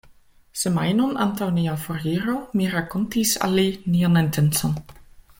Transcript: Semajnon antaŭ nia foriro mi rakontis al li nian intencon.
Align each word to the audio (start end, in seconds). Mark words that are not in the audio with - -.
Semajnon 0.59 1.11
antaŭ 1.25 1.49
nia 1.57 1.75
foriro 1.83 2.37
mi 2.61 2.69
rakontis 2.71 3.33
al 3.49 3.53
li 3.59 3.67
nian 3.97 4.17
intencon. 4.23 4.75